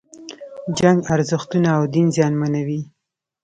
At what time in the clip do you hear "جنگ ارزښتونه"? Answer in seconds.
0.77-1.69